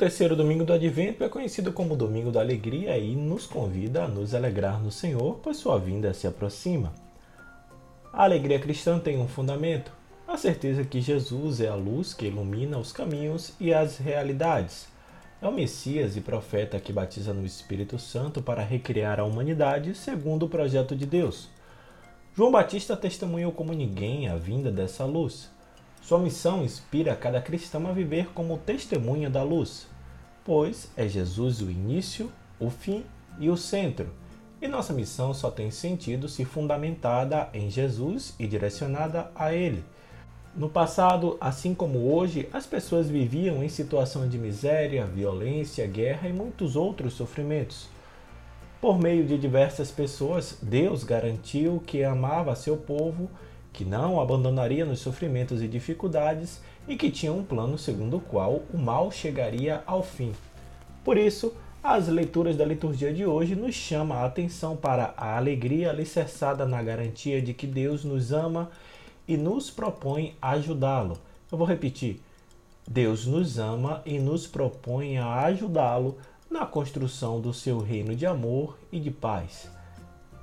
[0.00, 4.34] terceiro domingo do Advento é conhecido como Domingo da Alegria e nos convida a nos
[4.34, 6.90] alegrar no Senhor, pois sua vinda se aproxima.
[8.10, 9.92] A alegria cristã tem um fundamento,
[10.26, 14.88] a certeza que Jesus é a luz que ilumina os caminhos e as realidades.
[15.42, 20.46] É o Messias e profeta que batiza no Espírito Santo para recriar a humanidade segundo
[20.46, 21.50] o projeto de Deus.
[22.34, 25.50] João Batista testemunhou como ninguém a vinda dessa luz.
[26.00, 29.86] Sua missão inspira cada cristão a viver como testemunha da luz,
[30.44, 33.04] pois é Jesus o início, o fim
[33.38, 34.08] e o centro.
[34.60, 39.84] E nossa missão só tem sentido se fundamentada em Jesus e direcionada a Ele.
[40.54, 46.32] No passado, assim como hoje, as pessoas viviam em situação de miséria, violência, guerra e
[46.32, 47.88] muitos outros sofrimentos.
[48.80, 53.30] Por meio de diversas pessoas, Deus garantiu que amava seu povo
[53.72, 58.20] que não o abandonaria nos sofrimentos e dificuldades e que tinha um plano segundo o
[58.20, 60.32] qual o mal chegaria ao fim.
[61.04, 65.90] Por isso, as leituras da liturgia de hoje nos chamam a atenção para a alegria
[65.90, 68.70] alicerçada na garantia de que Deus nos ama
[69.26, 71.16] e nos propõe ajudá-lo.
[71.50, 72.20] Eu vou repetir.
[72.86, 76.18] Deus nos ama e nos propõe a ajudá-lo
[76.50, 79.70] na construção do seu reino de amor e de paz.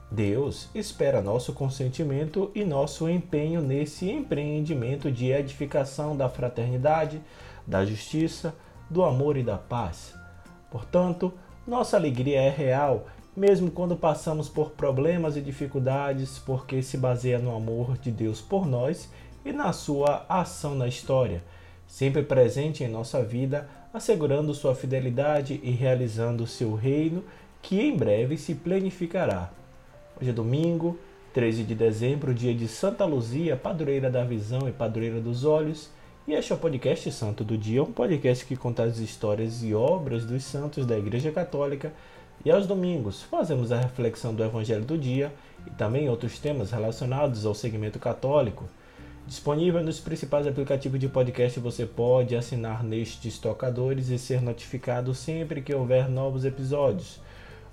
[0.09, 7.21] Deus espera nosso consentimento e nosso empenho nesse empreendimento de edificação da fraternidade,
[7.65, 8.55] da justiça,
[8.89, 10.13] do amor e da paz.
[10.71, 11.33] Portanto,
[11.67, 17.53] nossa alegria é real, mesmo quando passamos por problemas e dificuldades, porque se baseia no
[17.53, 19.11] amor de Deus por nós
[19.43, 21.43] e na sua ação na história,
[21.85, 27.25] sempre presente em nossa vida, assegurando sua fidelidade e realizando seu reino,
[27.61, 29.51] que em breve se planificará.
[30.19, 30.97] Hoje é domingo,
[31.31, 35.91] 13 de dezembro, dia de Santa Luzia, padroeira da visão e padroeira dos olhos.
[36.27, 39.75] E este é o podcast Santo do Dia, um podcast que conta as histórias e
[39.75, 41.93] obras dos santos da Igreja Católica.
[42.43, 45.31] E aos domingos fazemos a reflexão do Evangelho do Dia
[45.67, 48.65] e também outros temas relacionados ao segmento católico.
[49.27, 55.61] Disponível nos principais aplicativos de podcast, você pode assinar nestes tocadores e ser notificado sempre
[55.61, 57.19] que houver novos episódios.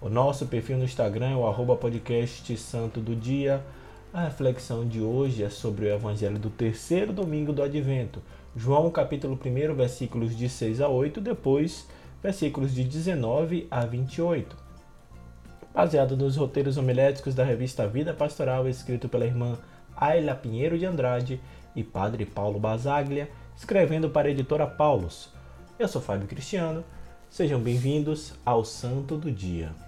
[0.04, 3.64] O nosso perfil no Instagram é o arroba podcast santo do dia.
[4.12, 8.20] A reflexão de hoje é sobre o evangelho do terceiro domingo do advento.
[8.54, 11.88] João capítulo 1, versículos de 6 a 8, depois
[12.22, 14.54] versículos de 19 a 28.
[15.72, 19.56] Baseado nos roteiros homiléticos da revista Vida Pastoral, escrito pela irmã
[19.96, 21.40] Ayla Pinheiro de Andrade
[21.74, 25.30] e padre Paulo Basaglia, escrevendo para a editora Paulus.
[25.78, 26.84] Eu sou Fábio Cristiano.
[27.30, 29.83] Sejam bem-vindos ao Santo do Dia.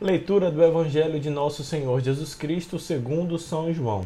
[0.00, 4.04] Leitura do Evangelho de Nosso Senhor Jesus Cristo segundo São João.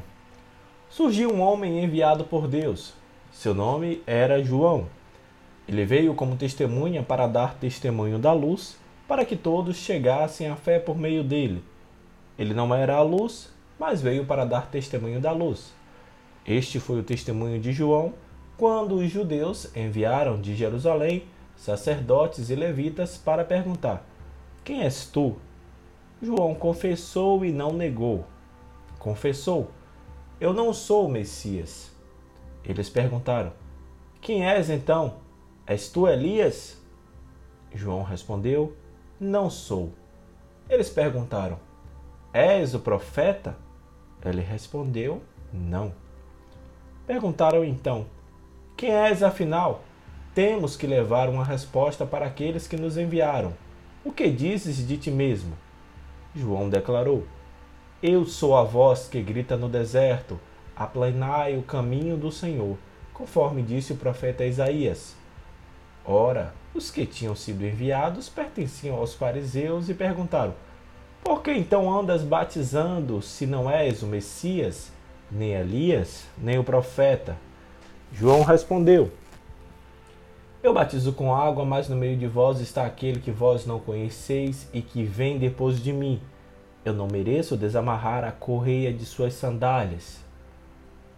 [0.91, 2.93] Surgiu um homem enviado por Deus.
[3.33, 4.87] Seu nome era João.
[5.67, 8.77] Ele veio como testemunha para dar testemunho da luz,
[9.09, 11.65] para que todos chegassem à fé por meio dele.
[12.39, 13.51] Ele não era a luz,
[13.81, 15.73] mas veio para dar testemunho da luz.
[16.47, 18.13] Este foi o testemunho de João
[18.59, 21.25] quando os judeus enviaram de Jerusalém
[21.57, 24.07] sacerdotes e levitas para perguntar:
[24.63, 25.39] Quem és tu?
[26.21, 28.25] João confessou e não negou.
[28.99, 29.71] Confessou:
[30.41, 31.93] Eu não sou o Messias.
[32.65, 33.53] Eles perguntaram:
[34.21, 35.19] Quem és então?
[35.65, 36.77] És tu Elias?
[37.73, 38.77] João respondeu:
[39.21, 39.93] Não sou.
[40.69, 41.59] Eles perguntaram:
[42.33, 43.57] És o profeta?
[44.25, 45.93] Ele respondeu: Não.
[47.07, 48.07] Perguntaram então:
[48.77, 49.85] Quem és afinal?
[50.35, 53.55] Temos que levar uma resposta para aqueles que nos enviaram.
[54.05, 55.57] O que dizes de ti mesmo?
[56.39, 57.27] João declarou:
[58.01, 60.39] Eu sou a voz que grita no deserto,
[60.77, 62.79] aplanai o caminho do Senhor,
[63.13, 65.17] conforme disse o profeta Isaías.
[66.05, 70.55] Ora, os que tinham sido enviados pertenciam aos fariseus e perguntaram:
[71.25, 74.93] Por que então andas batizando, se não és o Messias,
[75.31, 77.37] nem Elias, nem o profeta?
[78.13, 79.11] João respondeu:
[80.63, 84.69] eu batizo com água, mas no meio de vós está aquele que vós não conheceis
[84.73, 86.21] e que vem depois de mim.
[86.85, 90.25] Eu não mereço desamarrar a correia de suas sandálias.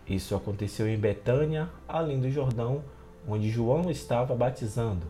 [0.07, 2.83] Isso aconteceu em Betânia, além do Jordão,
[3.27, 5.07] onde João estava batizando.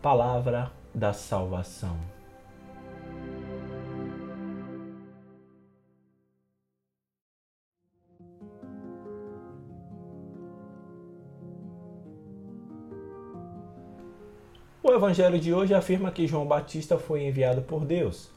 [0.00, 2.11] Palavra da salvação.
[14.92, 18.28] O evangelho de hoje afirma que João Batista foi enviado por Deus.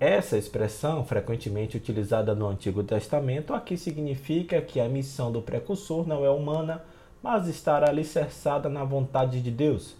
[0.00, 6.24] Essa expressão, frequentemente utilizada no Antigo Testamento, aqui significa que a missão do precursor não
[6.24, 6.82] é humana,
[7.22, 9.94] mas estará alicerçada na vontade de Deus.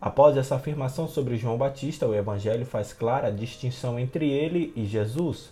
[0.00, 4.86] Após essa afirmação sobre João Batista, o Evangelho faz clara a distinção entre ele e
[4.86, 5.50] Jesus.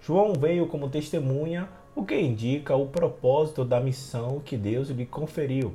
[0.00, 5.74] João veio como testemunha, o que indica o propósito da missão que Deus lhe conferiu.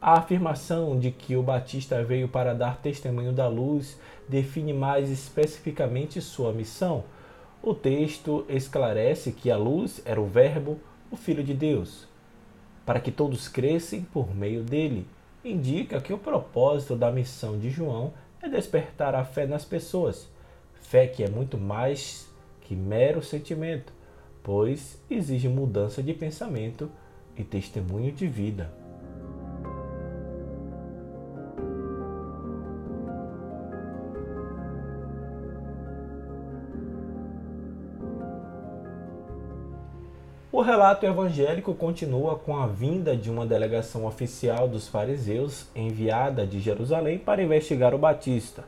[0.00, 3.98] A afirmação de que o Batista veio para dar testemunho da luz
[4.28, 7.02] define mais especificamente sua missão.
[7.60, 10.78] O texto esclarece que a luz era o Verbo,
[11.10, 12.06] o Filho de Deus,
[12.86, 15.04] para que todos crescem por meio dele.
[15.44, 20.28] Indica que o propósito da missão de João é despertar a fé nas pessoas,
[20.74, 22.28] fé que é muito mais
[22.60, 23.92] que mero sentimento,
[24.44, 26.88] pois exige mudança de pensamento
[27.36, 28.87] e testemunho de vida.
[40.68, 47.18] Relato evangélico continua com a vinda de uma delegação oficial dos fariseus enviada de Jerusalém
[47.18, 48.64] para investigar o Batista.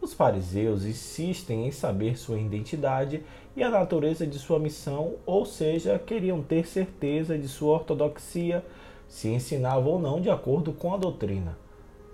[0.00, 3.22] Os fariseus insistem em saber sua identidade
[3.54, 8.64] e a natureza de sua missão, ou seja, queriam ter certeza de sua ortodoxia,
[9.06, 11.56] se ensinava ou não de acordo com a doutrina.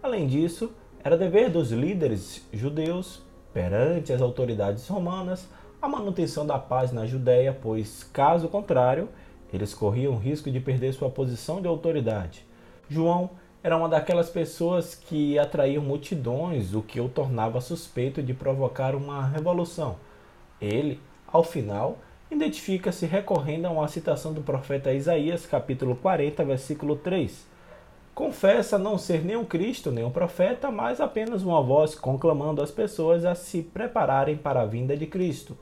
[0.02, 0.70] Além disso,
[1.02, 3.22] era dever dos líderes judeus,
[3.54, 5.48] perante as autoridades romanas,
[5.81, 9.08] a manutenção da paz na Judéia, pois, caso contrário,
[9.52, 12.44] eles corriam o risco de perder sua posição de autoridade.
[12.88, 13.31] João
[13.62, 19.26] era uma daquelas pessoas que atraíam multidões, o que o tornava suspeito de provocar uma
[19.26, 19.96] revolução.
[20.61, 21.99] Ele, ao final,
[22.31, 27.55] identifica-se recorrendo a uma citação do profeta Isaías, capítulo 40, versículo 3.
[28.16, 32.70] Confessa não ser nem um Cristo, nem um profeta, mas apenas uma voz conclamando as
[32.70, 35.54] pessoas a se prepararem para a vinda de Cristo.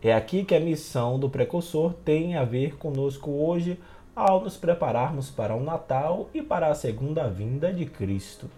[0.00, 3.78] É aqui que a missão do precursor tem a ver conosco hoje
[4.16, 8.48] ao nos prepararmos para o Natal e para a segunda vinda de Cristo.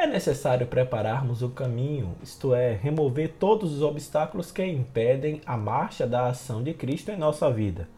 [0.00, 6.06] É necessário prepararmos o caminho, isto é, remover todos os obstáculos que impedem a marcha
[6.06, 7.88] da ação de Cristo em nossa vida.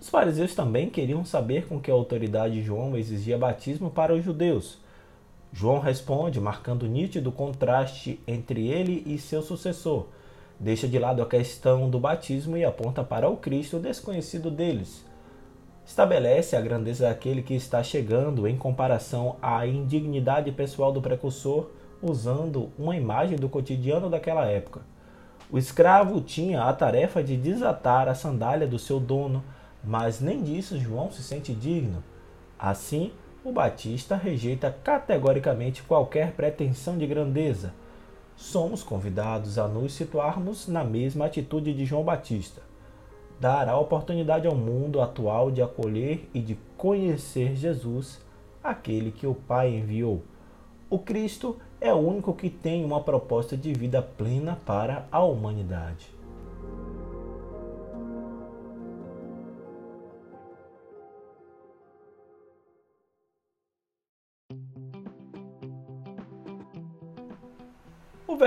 [0.00, 4.78] Os fariseus também queriam saber com que autoridade João exigia batismo para os judeus.
[5.52, 10.06] João responde, marcando nítido contraste entre ele e seu sucessor.
[10.58, 15.04] Deixa de lado a questão do batismo e aponta para o Cristo desconhecido deles.
[15.86, 21.70] Estabelece a grandeza daquele que está chegando em comparação à indignidade pessoal do precursor,
[22.02, 24.80] usando uma imagem do cotidiano daquela época.
[25.48, 29.44] O escravo tinha a tarefa de desatar a sandália do seu dono,
[29.84, 32.02] mas nem disso João se sente digno.
[32.58, 33.12] Assim,
[33.44, 37.72] o Batista rejeita categoricamente qualquer pretensão de grandeza.
[38.36, 42.60] Somos convidados a nos situarmos na mesma atitude de João Batista.
[43.38, 48.24] Dar a oportunidade ao mundo atual de acolher e de conhecer Jesus,
[48.64, 50.22] aquele que o Pai enviou.
[50.88, 56.15] O Cristo é o único que tem uma proposta de vida plena para a humanidade.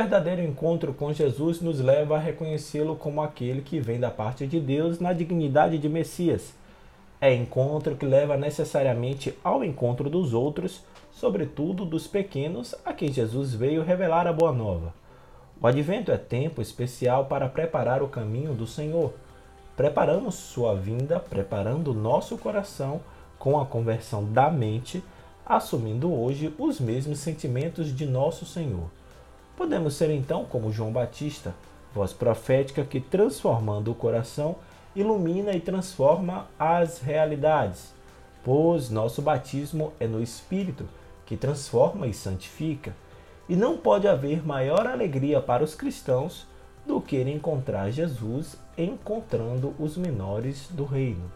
[0.10, 4.60] Verdadeiro encontro com Jesus nos leva a reconhecê-lo como aquele que vem da parte de
[4.60, 6.52] Deus na dignidade de Messias.
[7.22, 13.54] É encontro que leva necessariamente ao encontro dos outros, sobretudo dos pequenos a quem Jesus
[13.54, 14.96] veio revelar a boa nova.
[15.62, 19.14] O advento é tempo especial para preparar o caminho do Senhor.
[19.78, 23.00] Preparamos sua vinda, preparando nosso coração
[23.38, 25.04] com a conversão da mente,
[25.46, 28.90] assumindo hoje os mesmos sentimentos de nosso Senhor.
[29.60, 31.54] Podemos ser então como João Batista,
[31.94, 34.56] voz profética que, transformando o coração,
[34.96, 37.94] ilumina e transforma as realidades,
[38.42, 40.88] pois nosso batismo é no Espírito,
[41.26, 42.96] que transforma e santifica.
[43.50, 46.48] E não pode haver maior alegria para os cristãos
[46.88, 51.30] do que encontrar Jesus encontrando os menores do reino.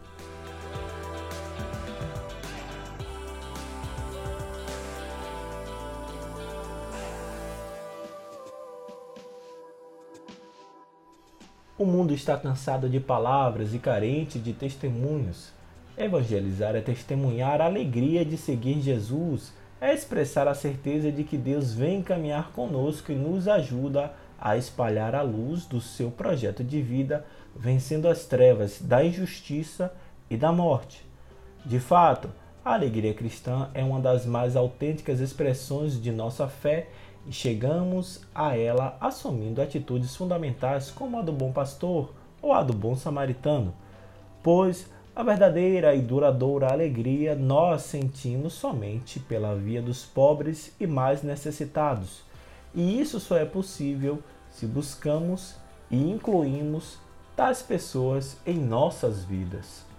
[11.76, 15.52] O mundo está cansado de palavras e carente de testemunhos.
[15.98, 21.74] Evangelizar é testemunhar a alegria de seguir Jesus, é expressar a certeza de que Deus
[21.74, 27.26] vem caminhar conosco e nos ajuda a espalhar a luz do seu projeto de vida,
[27.56, 29.92] vencendo as trevas da injustiça
[30.30, 31.04] e da morte.
[31.66, 32.30] De fato,
[32.64, 36.86] a alegria cristã é uma das mais autênticas expressões de nossa fé
[37.26, 42.12] e chegamos a ela assumindo atitudes fundamentais como a do bom pastor
[42.42, 43.74] ou a do bom samaritano,
[44.42, 51.22] pois a verdadeira e duradoura alegria nós sentimos somente pela via dos pobres e mais
[51.22, 52.22] necessitados,
[52.74, 54.18] e isso só é possível
[54.50, 55.54] se buscamos
[55.90, 56.98] e incluímos
[57.36, 59.93] tais pessoas em nossas vidas.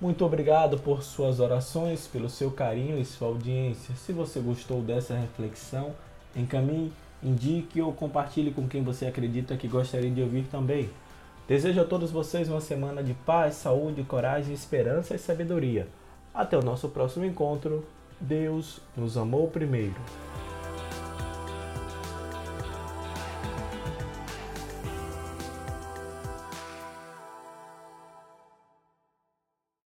[0.00, 3.96] Muito obrigado por suas orações, pelo seu carinho e sua audiência.
[3.96, 5.92] Se você gostou dessa reflexão,
[6.36, 10.88] encaminhe, indique ou compartilhe com quem você acredita que gostaria de ouvir também.
[11.48, 15.88] Desejo a todos vocês uma semana de paz, saúde, coragem, esperança e sabedoria.
[16.32, 17.84] Até o nosso próximo encontro.
[18.20, 20.27] Deus nos amou primeiro.